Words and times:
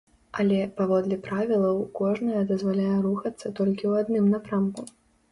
Але, 0.41 0.59
паводле 0.77 1.17
правілаў, 1.27 1.81
кожная 1.99 2.41
дазваляе 2.51 2.95
рухацца 3.03 3.51
толькі 3.59 3.85
ў 3.91 4.07
адным 4.07 4.25
напрамку. 4.37 4.87